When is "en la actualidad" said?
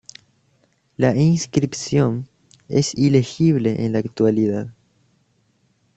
3.85-4.73